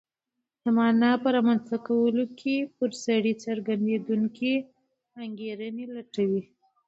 [0.63, 4.53] د مانا په رامنځته کولو کې پر سړي څرخېدونکې
[5.23, 6.43] انګېرنې لټوي.